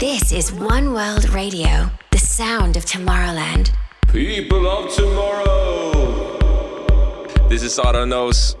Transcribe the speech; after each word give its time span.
This 0.00 0.32
is 0.32 0.50
One 0.50 0.94
World 0.94 1.28
Radio, 1.28 1.90
the 2.10 2.16
sound 2.16 2.78
of 2.78 2.86
Tomorrowland. 2.86 3.70
People 4.08 4.66
of 4.66 4.90
tomorrow. 4.94 6.38
This 7.50 7.62
is 7.62 7.78
Otto 7.78 8.06
Knows. 8.06 8.56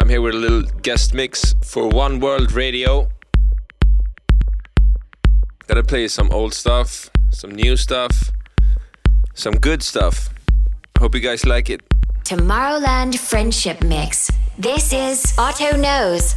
I'm 0.00 0.08
here 0.08 0.20
with 0.20 0.34
a 0.34 0.36
little 0.38 0.64
guest 0.82 1.14
mix 1.14 1.54
for 1.62 1.86
One 1.88 2.18
World 2.18 2.50
Radio. 2.50 3.08
Gotta 5.68 5.84
play 5.84 6.08
some 6.08 6.32
old 6.32 6.52
stuff, 6.52 7.08
some 7.30 7.52
new 7.52 7.76
stuff, 7.76 8.32
some 9.34 9.54
good 9.54 9.80
stuff. 9.80 10.28
Hope 10.98 11.14
you 11.14 11.20
guys 11.20 11.46
like 11.46 11.70
it. 11.70 11.82
Tomorrowland 12.24 13.16
Friendship 13.16 13.80
Mix. 13.84 14.28
This 14.58 14.92
is 14.92 15.34
Otto 15.38 15.76
Knows. 15.76 16.34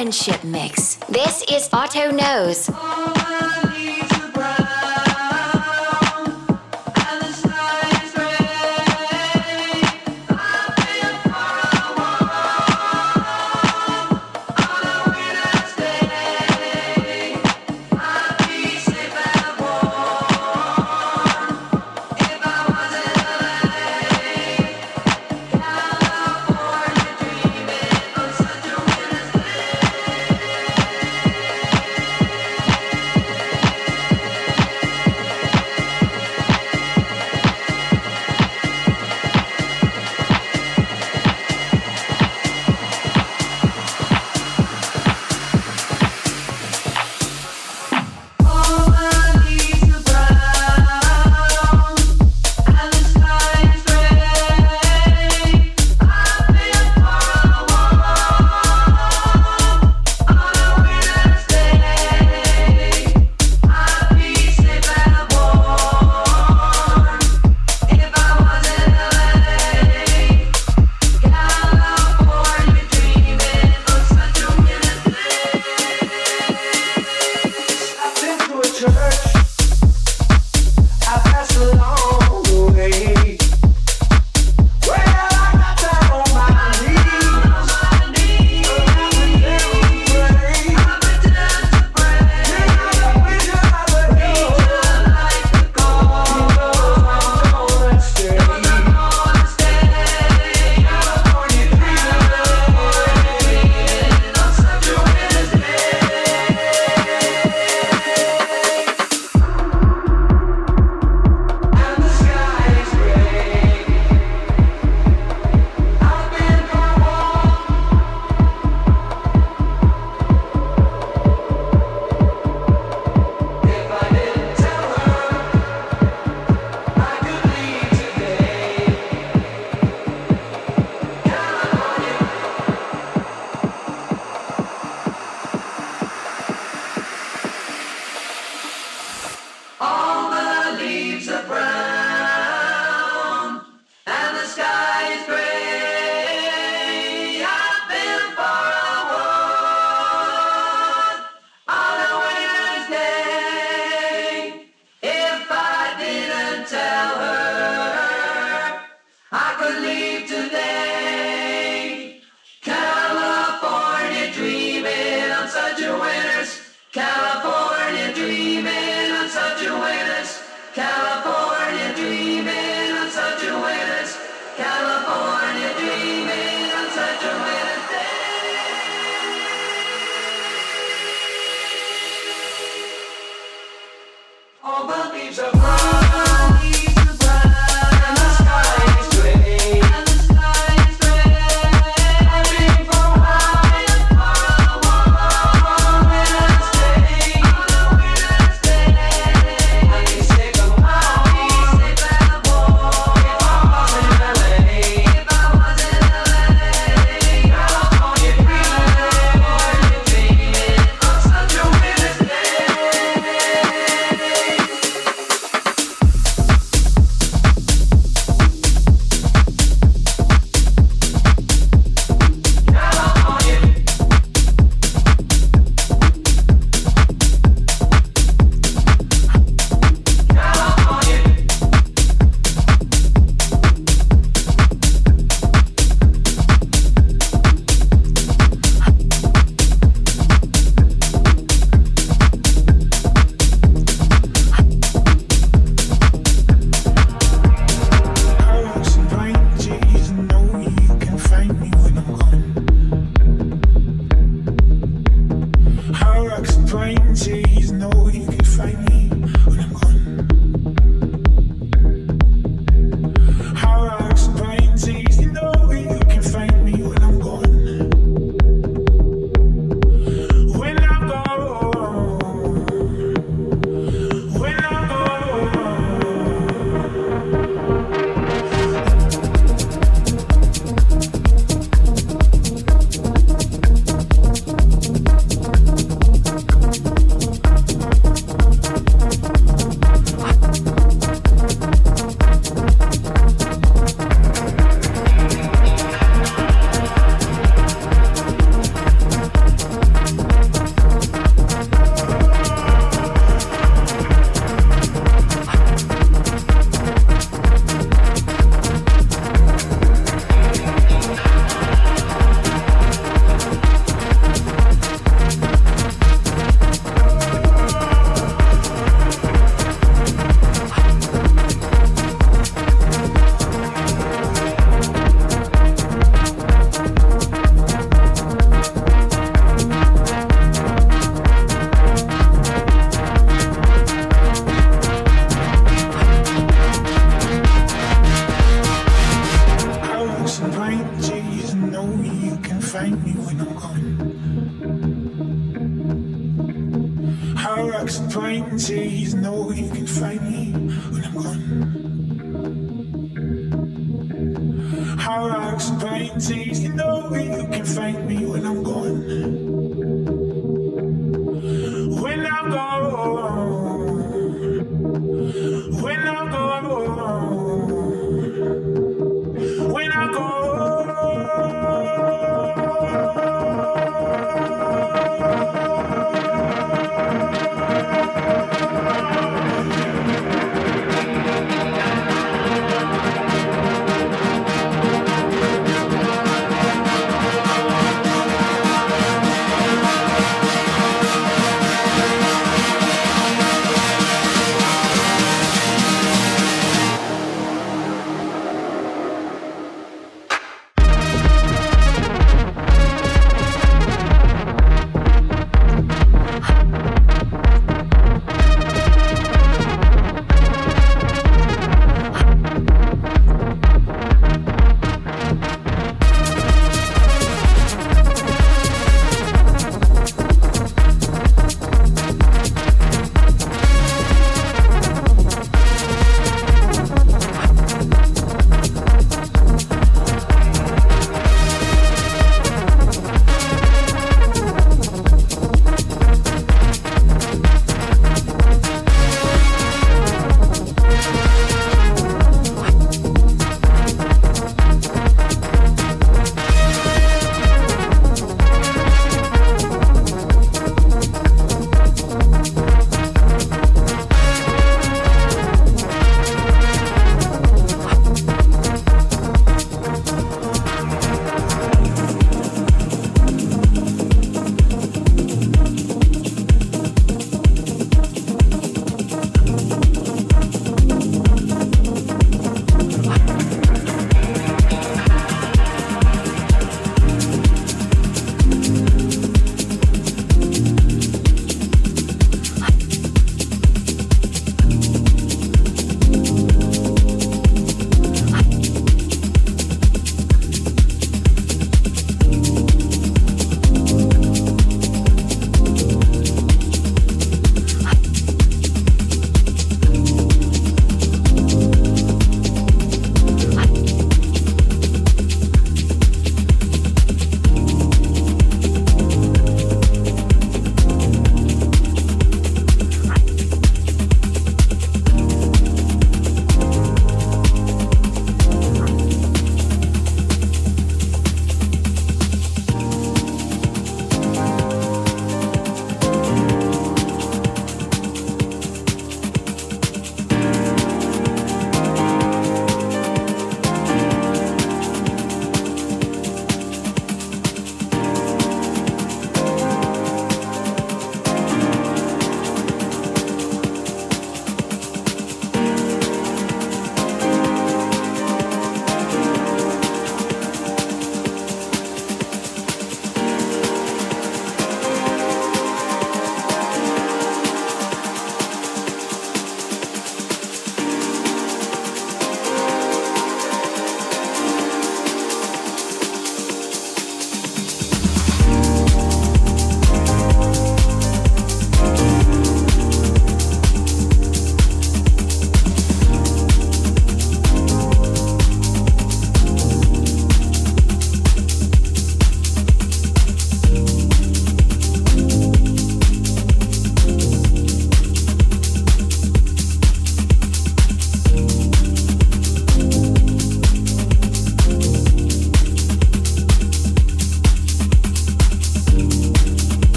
Friendship 0.00 0.42
Mix. 0.44 0.94
This 1.10 1.42
is 1.42 1.68
Otto 1.74 2.10
Knows. 2.10 2.70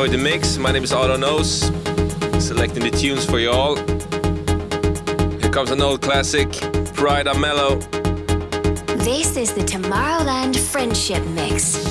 Enjoyed 0.00 0.18
the 0.18 0.24
mix. 0.24 0.56
My 0.56 0.72
name 0.72 0.82
is 0.82 0.94
Otto 0.94 1.18
Knows, 1.18 1.60
selecting 2.42 2.82
the 2.82 2.90
tunes 2.90 3.26
for 3.26 3.38
you 3.38 3.50
all. 3.50 3.76
Here 3.76 5.50
comes 5.50 5.70
an 5.70 5.82
old 5.82 6.00
classic, 6.00 6.50
Pride 6.94 7.26
Mellow. 7.38 7.76
This 8.96 9.36
is 9.36 9.52
the 9.52 9.60
Tomorrowland 9.60 10.56
Friendship 10.56 11.22
Mix. 11.26 11.89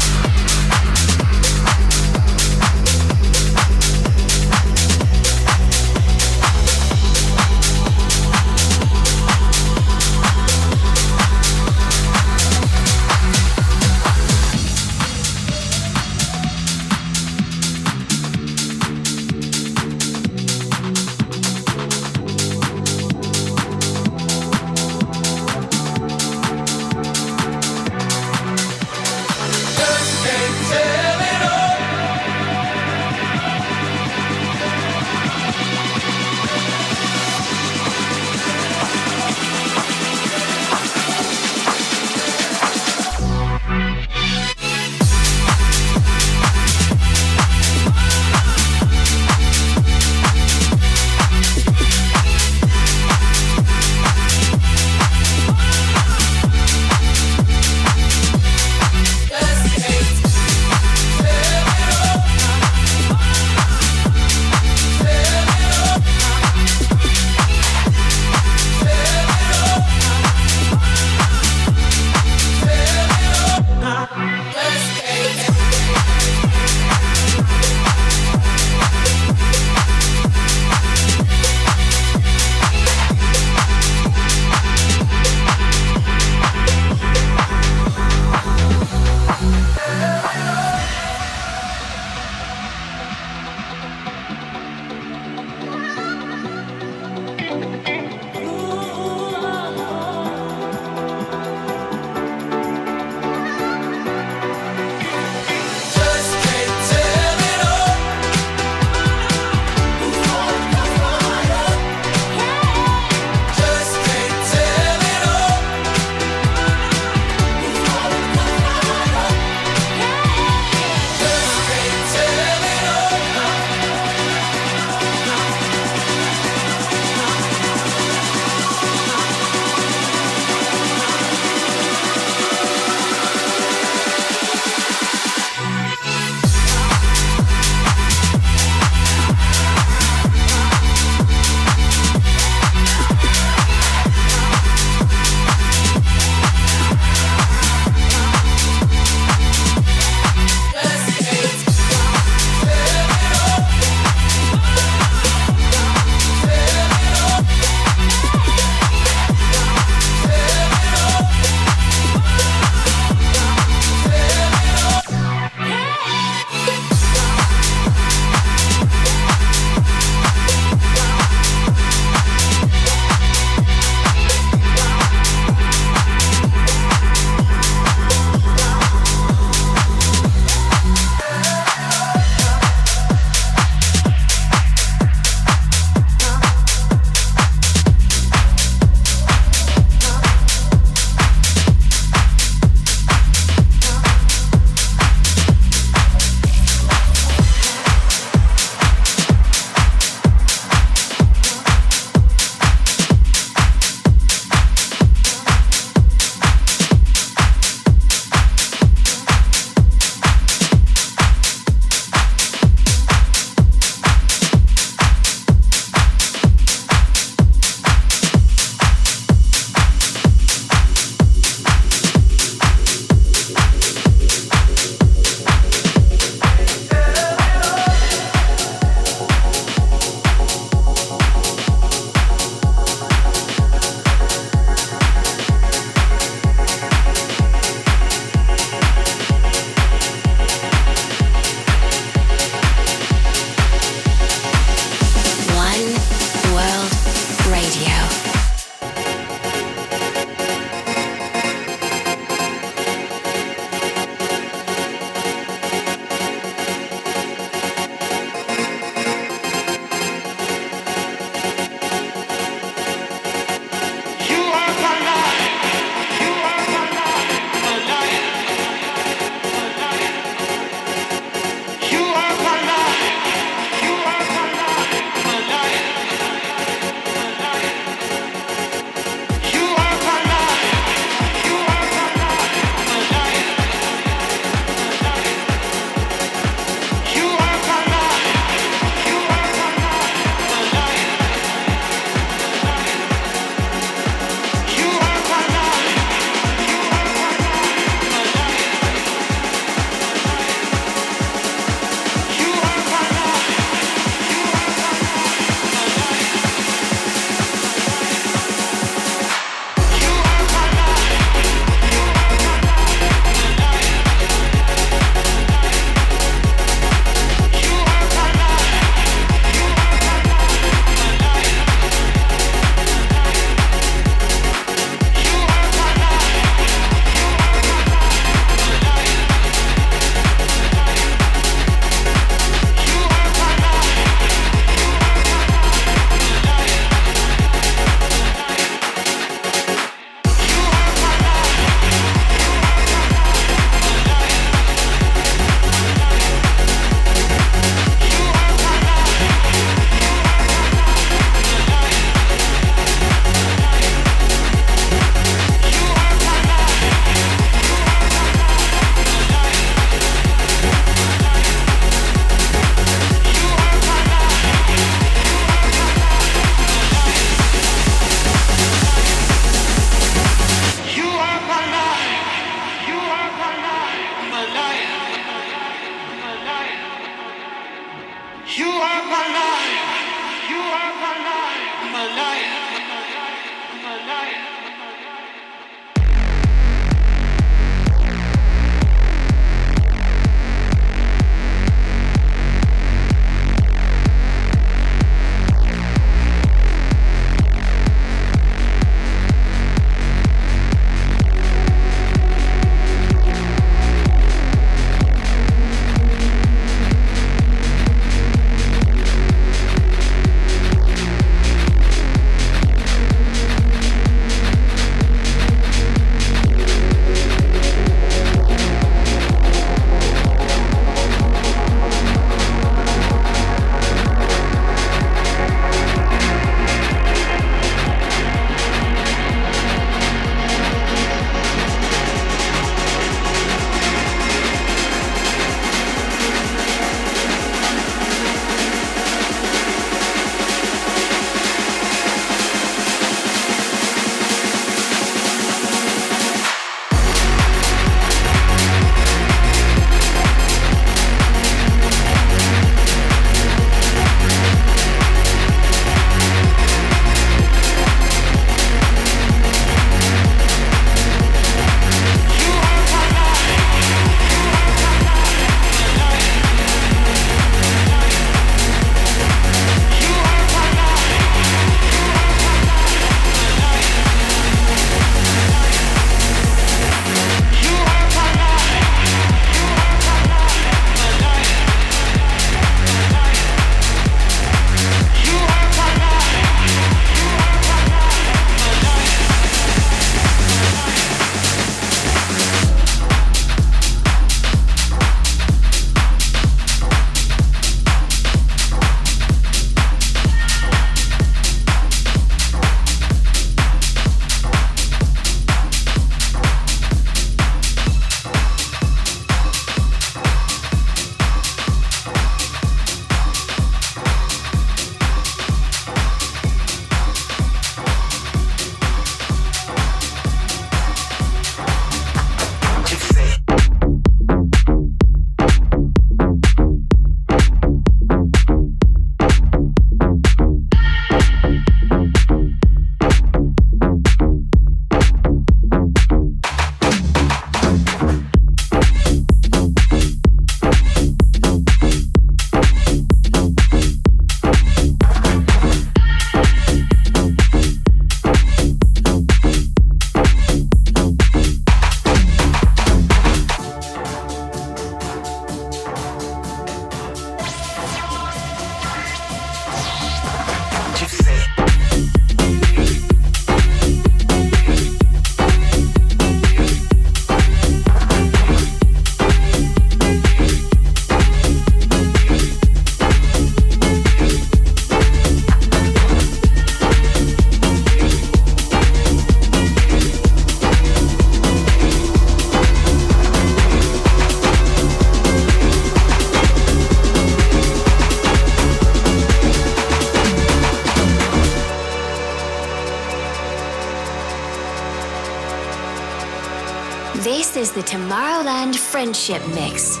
Friendship 599.01 599.41
Mix. 599.55 600.00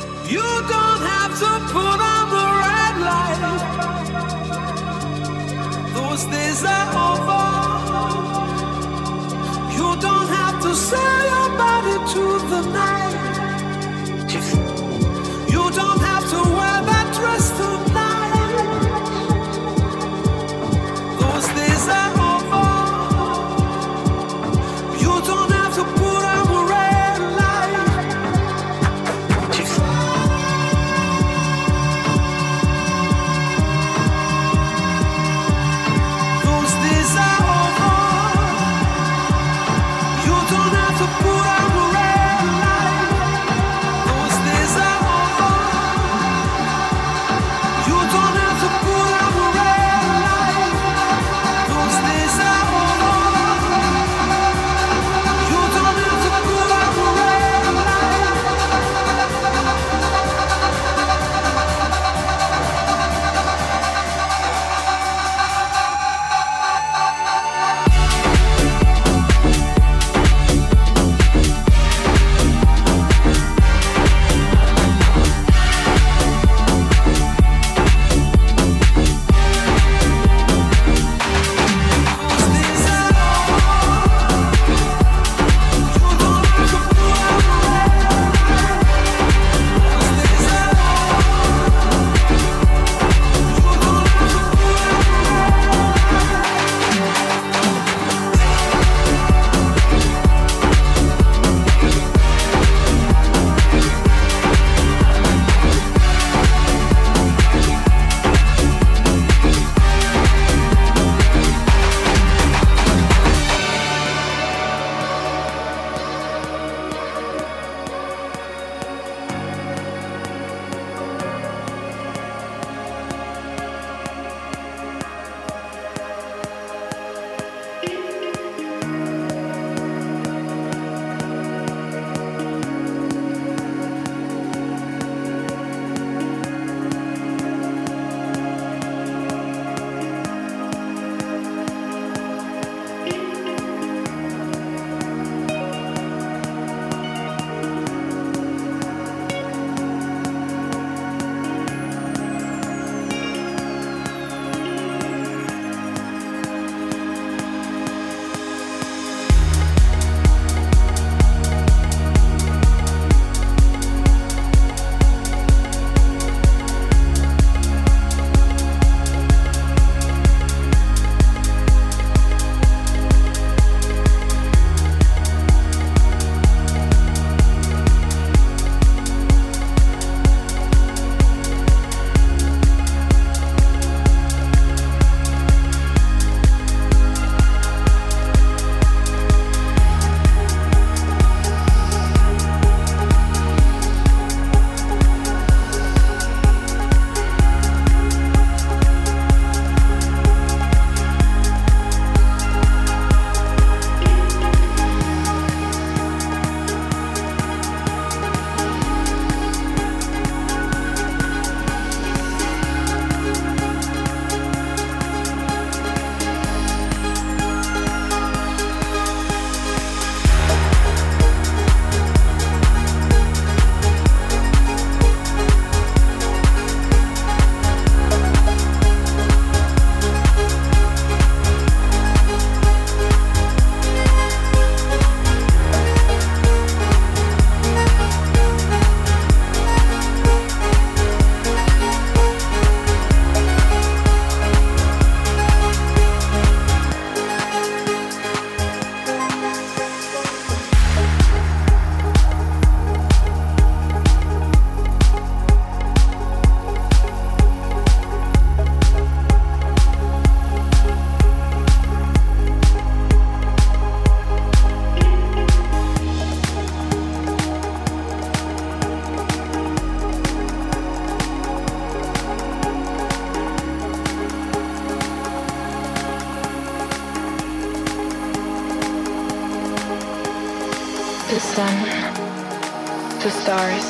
The 283.31 283.41
stars, 283.41 283.89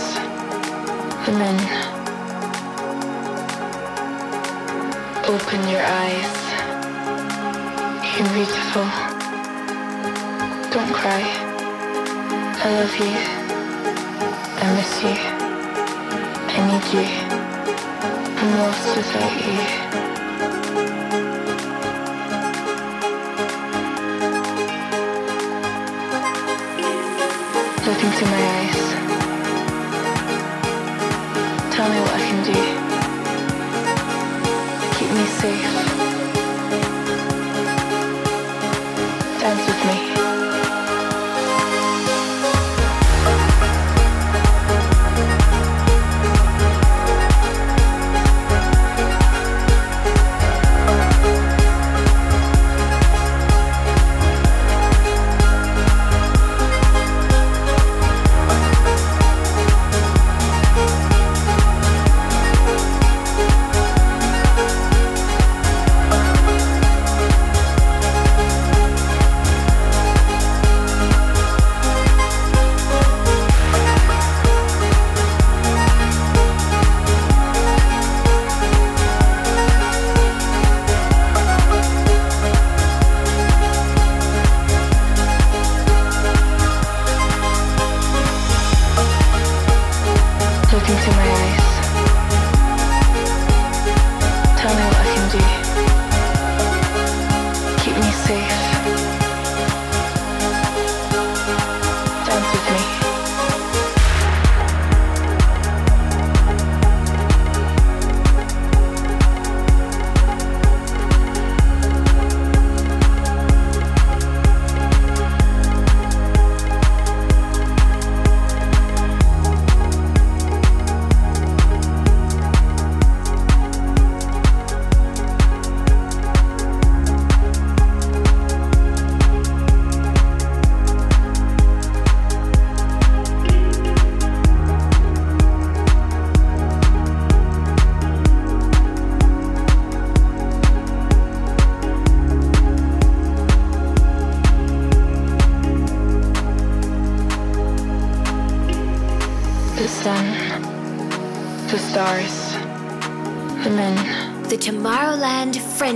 the 1.26 1.32
men. 1.32 1.58
Open 5.34 5.60
your 5.70 5.84
eyes. 6.02 6.34
You're 8.18 8.34
beautiful. 8.38 8.88
Don't 10.74 10.94
cry. 10.94 11.24
I 12.64 12.70
love 12.78 12.96
you. 13.04 13.16
I 14.62 14.68
miss 14.76 14.94
you. 15.06 15.18
I 16.54 16.60
need 16.70 16.86
you. 16.96 17.06
I'm 18.38 18.50
lost 18.60 18.88
without 18.98 19.36
you. 19.46 19.60
Look 27.86 28.02
into 28.04 28.26
my 28.26 28.42
eyes. 28.60 28.91
Tell 31.82 31.90
me 31.90 32.00
what 32.00 32.21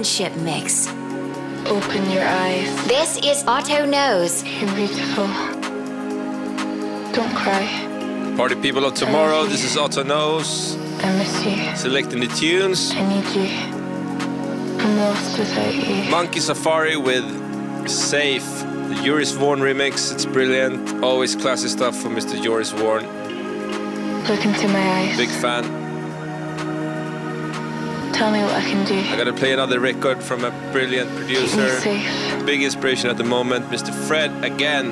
Friendship 0.05 0.37
Mix. 0.43 0.87
Open 1.65 2.11
your 2.11 2.23
eyes. 2.23 2.87
This 2.87 3.17
is 3.25 3.43
Otto 3.47 3.87
Knows. 3.87 4.43
You're 4.43 4.71
beautiful. 4.75 5.25
Don't 7.11 7.33
cry. 7.35 7.65
Party 8.37 8.53
people 8.53 8.85
of 8.85 8.93
tomorrow, 8.93 9.45
this 9.45 9.63
is 9.63 9.75
Otto 9.75 10.03
Knows. 10.03 10.75
I 11.03 11.11
miss 11.17 11.43
you. 11.43 11.75
Selecting 11.75 12.19
the 12.19 12.27
tunes. 12.27 12.91
I 12.93 13.01
need 13.09 13.25
you. 13.35 13.47
I'm 14.79 14.97
lost 14.97 15.39
without 15.39 15.73
you. 15.73 16.11
Monkey 16.11 16.39
Safari 16.39 16.97
with 16.97 17.25
Safe. 17.89 18.45
The 18.89 19.01
Joris 19.03 19.31
Voorn 19.31 19.59
remix. 19.59 20.13
It's 20.13 20.25
brilliant. 20.25 21.03
Always 21.03 21.35
classy 21.35 21.67
stuff 21.67 21.99
from 21.99 22.15
Mr. 22.15 22.39
Joris 22.43 22.71
Voorn. 22.71 23.07
Look 24.27 24.45
into 24.45 24.67
my 24.67 24.87
eyes. 24.99 25.17
Big 25.17 25.29
fan. 25.29 25.84
Tell 28.25 28.33
me 28.33 28.41
what 28.41 28.55
I 28.55 28.61
can 28.61 28.83
do. 28.87 28.97
I 29.13 29.17
gotta 29.17 29.33
play 29.33 29.53
another 29.53 29.79
record 29.79 30.23
from 30.23 30.45
a 30.45 30.49
brilliant 30.71 31.11
Keep 31.11 31.19
me 31.19 31.25
producer. 31.35 31.69
safe. 31.79 32.43
Big 32.43 32.63
inspiration 32.63 33.11
at 33.11 33.17
the 33.17 33.23
moment, 33.23 33.69
Mr. 33.69 33.93
Fred 33.93 34.31
again. 34.43 34.89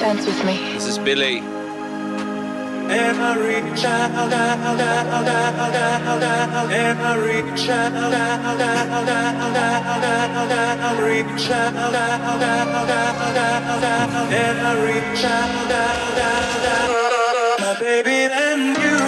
Dance 0.00 0.26
with 0.26 0.44
me. 0.44 0.58
This 0.74 0.88
is 0.88 0.98
Billie. 0.98 1.38
Every 2.90 3.62
child, 3.78 4.32
out, 4.34 4.58
out, 4.58 4.80
out, 4.80 5.28
out, 5.28 5.28
out, 6.18 6.72
every 6.72 7.42
child, 7.56 7.94
out, 7.94 8.12
out, 8.12 8.60
out, 8.60 9.06
out, 9.06 9.56
out, 9.56 10.50
every 10.98 11.22
child, 11.38 11.76
out, 11.76 11.94
out, 11.94 12.42
out, 12.42 12.98
out, 13.86 14.32
every 14.32 14.98
child. 15.14 15.70
My 17.60 17.78
baby, 17.78 18.26
then 18.34 18.74
you 18.82 18.98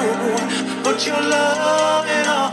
put 0.84 1.04
your 1.04 1.20
loving 1.20 2.26
arms 2.28 2.43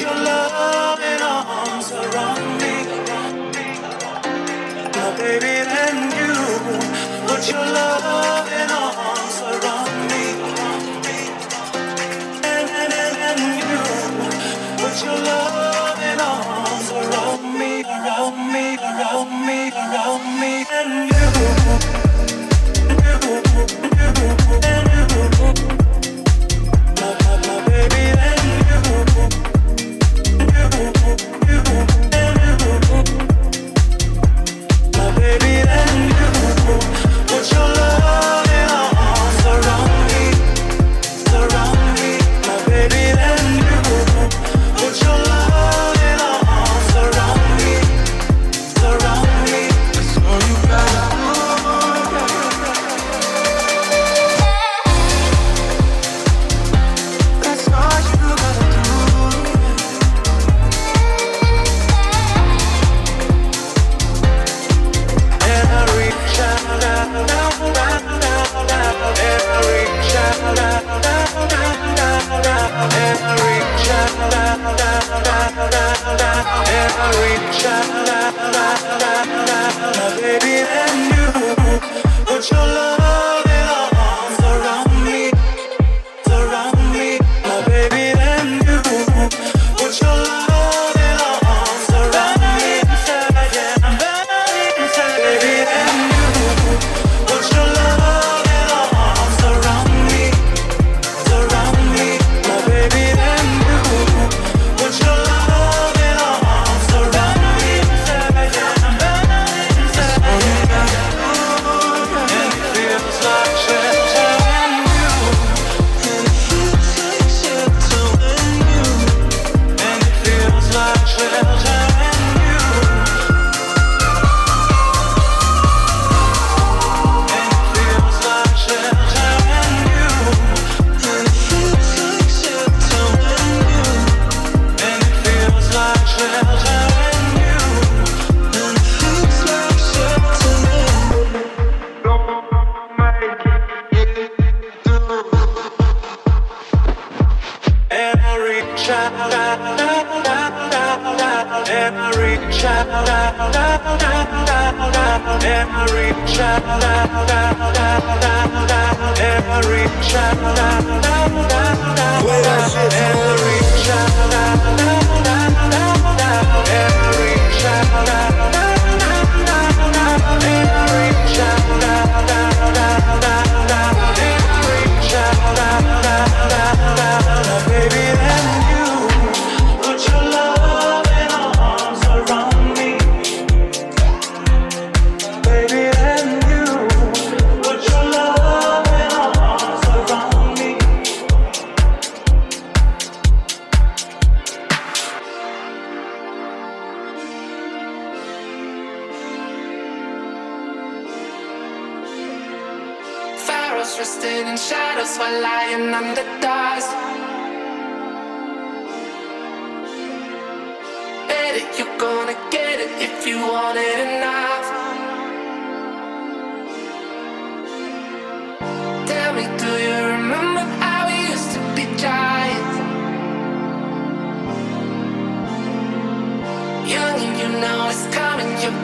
your 0.00 0.14
loving 0.14 1.22
arms 1.22 1.90
around 1.90 2.58
me. 2.60 2.74
My 4.94 5.06
baby, 5.18 5.54
then 5.72 5.96
you 6.18 6.34
put 7.26 7.42
your 7.50 7.66
loving 7.66 8.70
arms 8.70 9.38
around 9.42 9.94
me. 10.10 10.24
And, 12.44 12.68
and, 13.28 13.40
you 13.70 13.80
put 14.78 14.96
your 15.04 15.18
loving 15.28 16.20
arms 16.20 16.88
around 16.92 17.42
me, 17.58 17.82
around 17.82 18.36
me, 18.52 18.64
around 18.76 19.30
me, 19.46 19.58
around 19.72 20.24
me. 20.40 20.52
And 20.78 20.92
you, 21.10 21.26
you, 23.04 23.14
and 24.62 25.77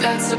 that's 0.05 0.35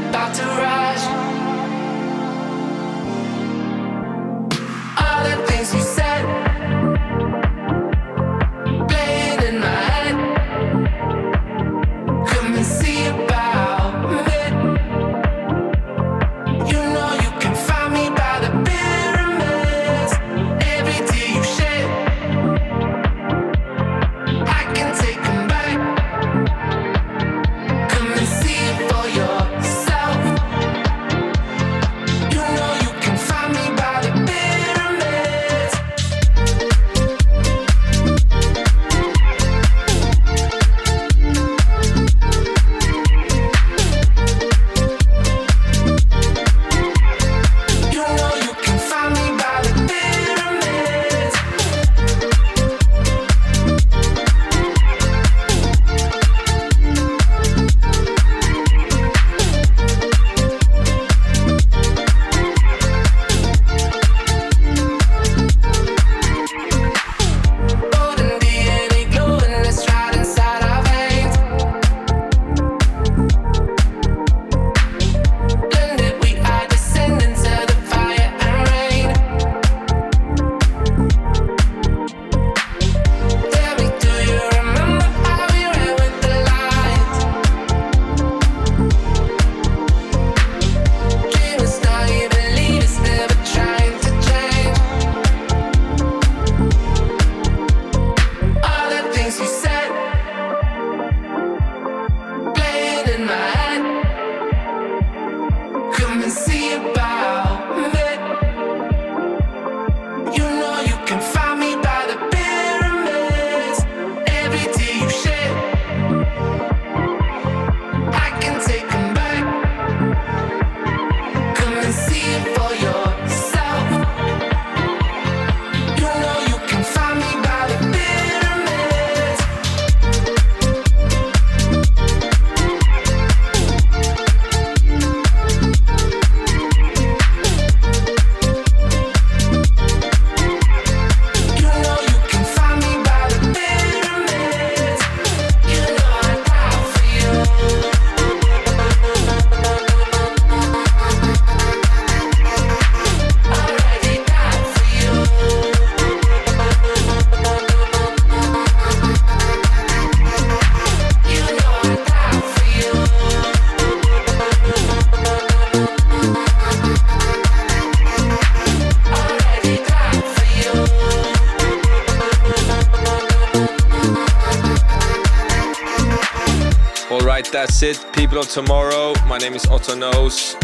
tomorrow. 178.56 179.12
My 179.26 179.36
name 179.36 179.52
is 179.52 179.66
Otto 179.66 179.94
Knows. 179.94 180.56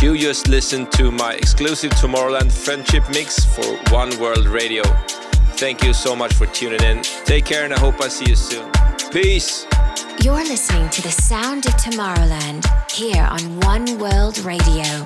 You 0.00 0.16
just 0.16 0.46
listened 0.46 0.92
to 0.92 1.10
my 1.10 1.34
exclusive 1.34 1.90
Tomorrowland 1.90 2.52
friendship 2.52 3.02
mix 3.08 3.44
for 3.44 3.66
One 3.92 4.16
World 4.20 4.46
Radio. 4.46 4.84
Thank 5.58 5.82
you 5.82 5.92
so 5.92 6.14
much 6.14 6.34
for 6.34 6.46
tuning 6.46 6.80
in. 6.84 7.02
Take 7.24 7.44
care, 7.44 7.64
and 7.64 7.74
I 7.74 7.80
hope 7.80 8.00
I 8.00 8.06
see 8.06 8.26
you 8.26 8.36
soon. 8.36 8.70
Peace. 9.10 9.66
You're 10.22 10.44
listening 10.44 10.88
to 10.90 11.02
the 11.02 11.10
sound 11.10 11.66
of 11.66 11.72
Tomorrowland 11.72 12.64
here 12.92 13.24
on 13.24 13.58
One 13.62 13.98
World 13.98 14.38
Radio. 14.44 15.04